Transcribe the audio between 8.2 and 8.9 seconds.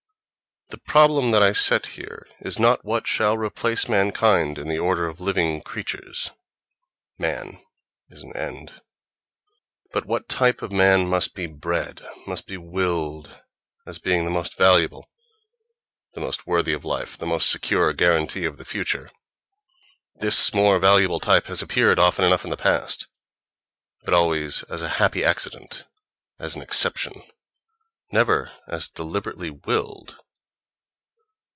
an end—):